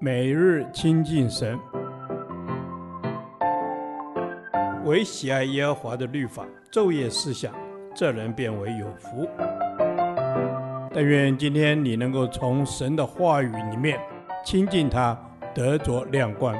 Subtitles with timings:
[0.00, 1.58] 每日亲近神，
[4.84, 7.54] 唯喜爱耶和华的律法，昼夜思想，
[7.94, 9.28] 这人便为有福。
[10.92, 13.98] 但愿今天你能够从神的话语里面
[14.44, 15.18] 亲近他，
[15.54, 16.54] 得着亮光。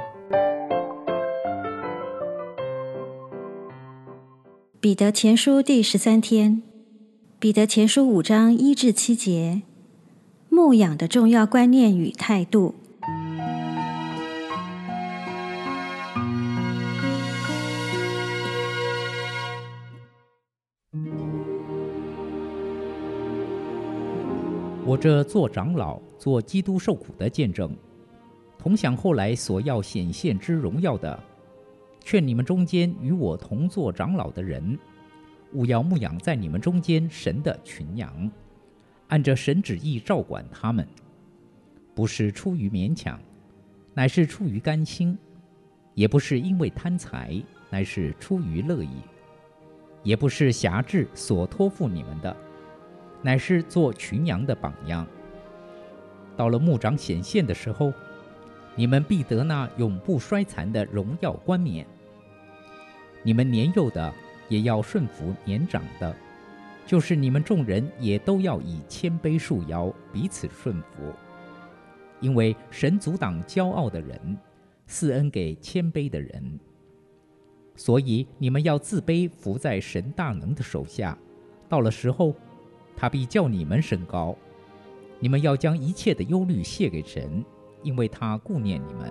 [4.79, 6.61] 彼得前书第十三天，
[7.39, 9.61] 彼得前书五章一至七节，
[10.49, 12.75] 牧养的重要观念与态度。
[24.87, 27.75] 我这做长老、做基督受苦的见证，
[28.55, 31.19] 同享后来所要显现之荣耀的，
[32.01, 34.77] 劝你们中间与我同做长老的人，
[35.53, 38.29] 务要牧养在你们中间神的群羊，
[39.07, 40.87] 按着神旨意照管他们，
[41.95, 43.19] 不是出于勉强，
[43.95, 45.17] 乃是出于甘心；
[45.95, 49.01] 也不是因为贪财，乃是出于乐意；
[50.03, 52.37] 也不是挟制所托付你们的。
[53.25, 55.03] 乃是做群羊的榜样。
[56.37, 57.91] 到了牧长显现的时候，
[58.75, 61.87] 你们必得那永不衰残的荣耀冠冕。
[63.23, 64.13] 你们年幼的
[64.47, 66.15] 也要顺服年长的，
[66.85, 71.11] 就是你们众人也都要以谦卑束腰，彼此顺服。
[72.19, 74.37] 因为神阻挡骄傲的人，
[74.85, 76.59] 赐恩给谦卑的人。
[77.75, 81.17] 所以你们要自卑，服在神大能的手下。
[81.67, 82.35] 到了时候，
[82.95, 84.35] 他必叫你们升高，
[85.19, 87.43] 你们要将一切的忧虑卸给神，
[87.83, 89.09] 因为他顾念你们。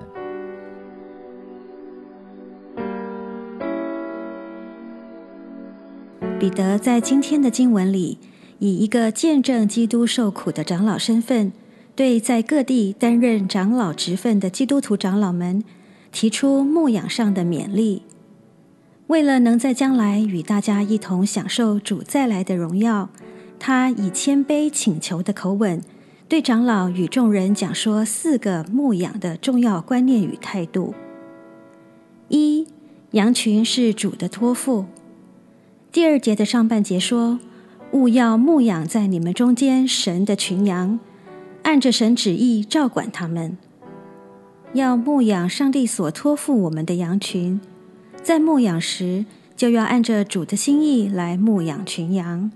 [6.38, 8.18] 彼得在今天的经文里，
[8.58, 11.52] 以一个见证基督受苦的长老身份，
[11.94, 15.64] 对在各地担任长老职分的基督徒长老们，
[16.12, 18.02] 提出牧养上的勉励。
[19.06, 23.09] 为了能在将来与大家一同享受主再来的荣耀。
[23.66, 25.80] 他以谦卑请求的口吻，
[26.28, 30.92] 对长老与众人讲说四个牧养的重要观念与态度：
[32.28, 32.66] 一、
[33.12, 34.84] 羊群是主的托付。
[35.91, 37.38] 第二节的上半节说
[37.92, 41.00] ：“务要牧养在你们中间神的群羊，
[41.62, 43.56] 按着神旨意照管他们。
[44.74, 47.58] 要牧养上帝所托付我们的羊群，
[48.22, 49.24] 在牧养时
[49.56, 52.53] 就要按着主的心意来牧养群羊。”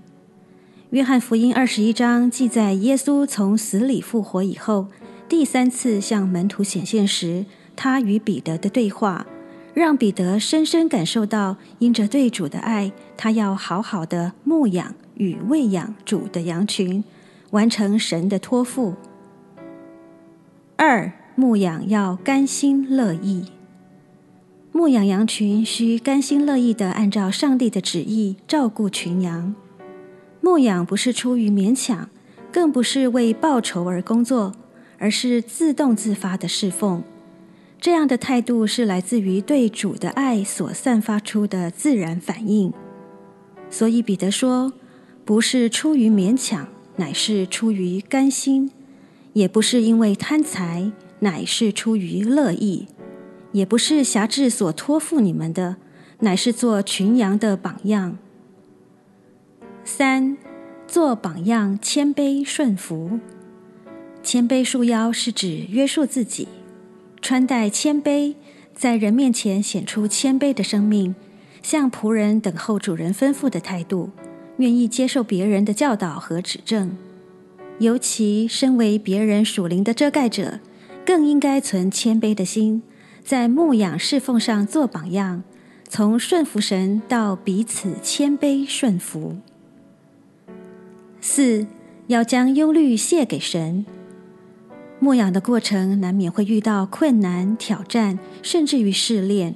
[0.91, 4.87] 约翰福音二十一章记载，耶稣从死里复活以后，
[5.27, 7.45] 第三次向门徒显现时，
[7.75, 9.27] 他与彼得的对话，
[9.75, 17.03] 让彼得深深感受到，因着对主的爱，他要好好的牧养与喂养主的羊群，
[17.51, 18.95] 完成神的托付。
[20.75, 23.45] 二、牧养要甘心乐意，
[24.71, 29.53] 牧养羊群需甘心乐意的按照上帝的旨意照顾群羊。
[30.49, 32.09] 牧养不是出于勉强，
[32.51, 34.51] 更不是为报酬而工作，
[34.97, 37.03] 而是自动自发的侍奉。
[37.79, 42.73] 这样的态度是来自于对主的爱所散发出的自然反应。
[43.69, 44.73] 所以彼得说，
[45.23, 48.71] 不是出于勉强，乃是出于甘心；
[49.33, 52.87] 也不是因为贪财，乃是出于乐意；
[53.51, 55.75] 也不是挟制所托付你们的，
[56.21, 58.17] 乃是做群羊的榜样。
[59.83, 60.37] 三，
[60.87, 63.19] 做榜样，谦卑顺服。
[64.21, 66.47] 谦卑束腰是指约束自己，
[67.21, 68.35] 穿戴谦卑，
[68.75, 71.15] 在人面前显出谦卑的生命，
[71.63, 74.11] 像仆人等候主人吩咐的态度，
[74.57, 76.95] 愿意接受别人的教导和指正。
[77.79, 80.59] 尤其身为别人属灵的遮盖者，
[81.05, 82.83] 更应该存谦卑的心，
[83.23, 85.43] 在牧养侍奉上做榜样，
[85.87, 89.37] 从顺服神到彼此谦卑顺服。
[91.21, 91.67] 四，
[92.07, 93.85] 要将忧虑卸给神。
[94.99, 99.55] 牧养的过程难免会遇到困难、挑战，甚至于试炼。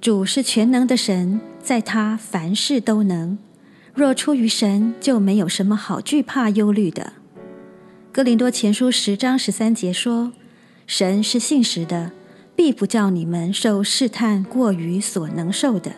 [0.00, 3.38] 主是全能的神，在他凡事都能。
[3.94, 7.14] 若出于神，就没有什么好惧怕、忧虑的。
[8.12, 10.32] 哥林多前书十章十三节说
[10.86, 12.12] ：“神是信实的，
[12.54, 15.92] 必不叫你们受试探过于所能受的。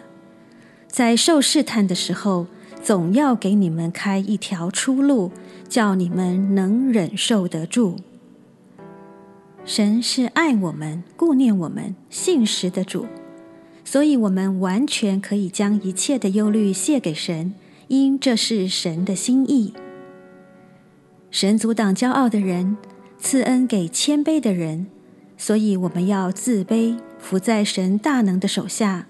[0.86, 2.46] 在受试探的时候，
[2.82, 5.30] 总要给你们开一条出路，
[5.68, 7.96] 叫你们能忍受得住。
[9.64, 13.06] 神是爱我们、顾念我们、信实的主，
[13.84, 17.52] 所以我们完全可以将一切的忧虑卸给神，
[17.88, 19.74] 因这是神的心意。
[21.30, 22.78] 神阻挡骄傲的人，
[23.18, 24.86] 赐恩给谦卑的人，
[25.36, 29.06] 所以我们要自卑，伏在神大能的手下。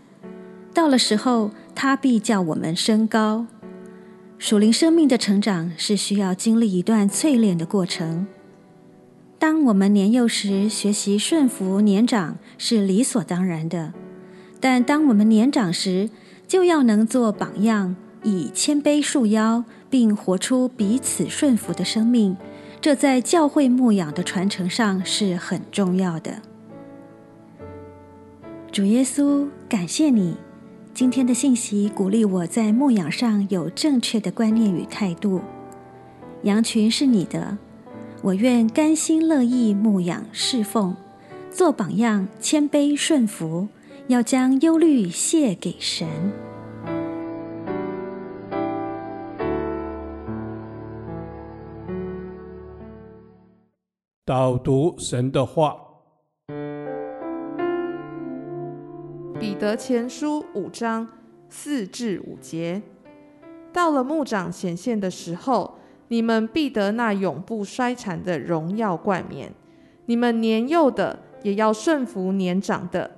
[0.74, 3.46] 到了时候，他必叫我们升高。
[4.38, 8.26] 属灵生命的成长是需要经历一段淬炼的过程。
[9.36, 13.92] 当我们年幼时学习顺服年长是理所当然的，
[14.60, 16.08] 但当我们年长时，
[16.46, 22.36] 就要能做榜样，以谦卑束腰，并活出彼此顺服的生命。
[22.80, 26.42] 这在教会牧养的传承上是很重要的。
[28.70, 30.36] 主耶稣，感谢你
[30.98, 35.40] 今天的信息，鼓励我在牧养上有正确的观念与态度。
[36.42, 37.56] 羊群是你的，
[38.20, 40.96] 我愿甘心乐意牧养侍奉，
[41.52, 43.68] 做榜样，谦卑顺服，
[44.08, 46.08] 要将忧虑卸给神。
[54.24, 55.76] 导读神的话，
[59.58, 61.04] 彼得前书五章
[61.48, 62.80] 四至五节，
[63.72, 69.52] 到了牧长显现的时候，你们必得那永不衰残的荣耀冠冕。
[70.06, 73.10] 你们年幼的也要顺服年长的，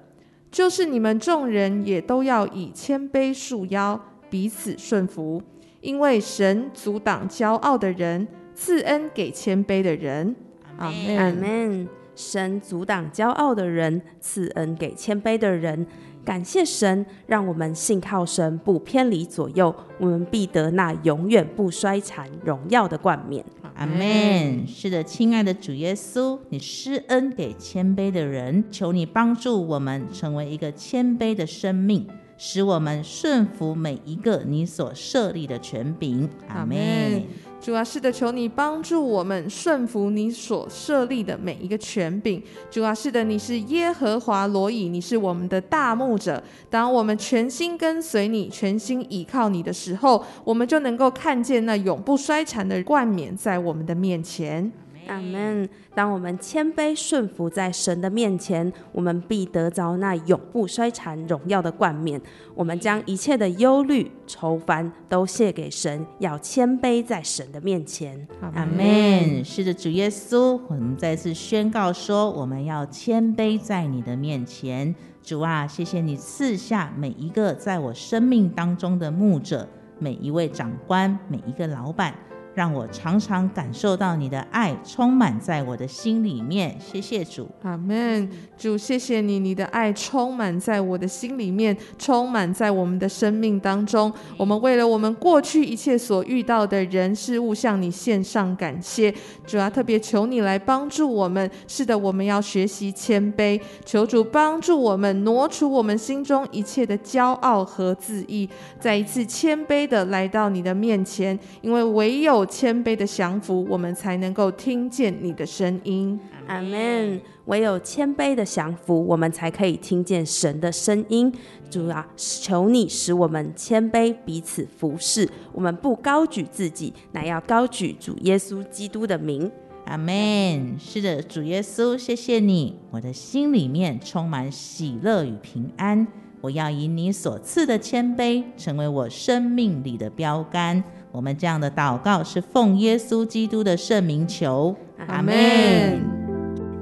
[0.50, 4.00] 就是你们众人也都要以谦卑束腰，
[4.31, 5.42] 彼此顺服，
[5.82, 10.34] 因为神阻挡骄傲的人，赐恩给谦卑的人。
[10.78, 11.87] 阿门。
[12.16, 15.87] 神阻挡骄傲的人，赐恩给谦卑的人。
[16.25, 23.44] 感谢神，让我们信靠神，不偏离左右，我们必得那永远不衰残荣耀的冠冕。
[23.75, 24.67] 阿门。
[24.67, 32.06] 是的，亲爱的主耶稣，你施恩给谦卑的人，求你帮助我们成为一个谦卑的生命，
[32.37, 36.28] 使我们顺服每一个你所设立的权柄。
[36.49, 37.23] 阿门。
[37.61, 42.43] 主啊，是的，求你帮助我们顺服你所设立的每一个权柄。
[42.71, 46.43] 主啊，是的，你是耶和华罗伊，你是我们的大牧者。
[46.71, 54.73] 当我们全心跟随你，全心倚靠你的时候，我们就能够看见那永不衰残的冠冕在我们的面前。
[55.11, 55.69] 阿门。
[55.95, 62.21] 当我们谦卑顺服在神的面前，我们必得着那永不衰残荣耀的冠冕。
[62.55, 68.27] 我们将一切的忧虑、愁烦都卸给神，要谦卑在神的面前。
[68.41, 69.45] 阿门。
[69.45, 74.95] 是的，主耶稣，我们再次宣告说，我们要谦卑在你的面前。
[75.23, 79.69] 主啊，谢谢你赐下每一个在我生命当中的牧者，
[79.99, 82.15] 每一位长官，每一个老板。
[82.55, 88.29] 让我常常感受到你的爱充满在我的心里面，谢谢主，阿门。
[88.58, 94.12] 主，谢谢你，你的爱充满在我的心里面，充满在我们的生命当中。
[94.37, 99.14] 我们为了我们过去一切所遇到的人事物，向你献上感谢。
[99.47, 101.49] 主啊，特别求你来帮助我们。
[101.69, 108.49] 是的，我们要学习谦卑，求主帮助我们挪除我们心中一切的骄傲和自义，
[108.79, 112.39] 再一次谦卑的来到你的面前，因为唯有。
[112.46, 116.19] 谦卑的降服，我们才能够听见你的声音。
[116.46, 117.20] 阿门。
[117.46, 121.32] 唯有谦卑的降服，我们才可以听见神的声音。
[121.69, 125.28] 主啊，求你使我们谦卑，彼此服侍。
[125.52, 129.50] 我们不高举自己，乃要高举主耶稣基督的名。
[129.87, 130.76] 阿门。
[130.78, 136.06] 是的，主耶稣，谢谢你，我的心里面充满喜乐与平安。
[136.42, 140.85] 我要以你所赐的谦卑，成为我生命里的标杆。
[141.12, 144.75] 我们这样的祷告是奉耶稣基督的圣名求，
[145.09, 145.35] 阿门。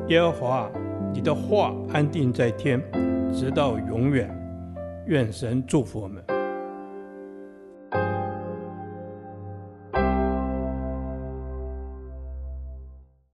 [0.09, 0.71] 耶和华，
[1.13, 2.83] 你的话安定在天，
[3.33, 4.29] 直到永远。
[5.07, 6.23] 愿神祝福我们。